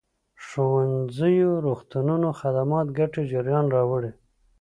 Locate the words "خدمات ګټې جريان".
2.39-3.65